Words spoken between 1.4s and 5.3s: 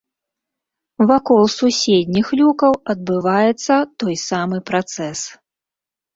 суседніх люкаў адбываецца той самы працэс.